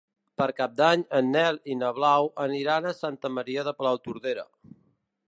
[0.41, 4.49] Per Cap d'Any en Nel i na Blau aniran a Santa Maria de Palautordera.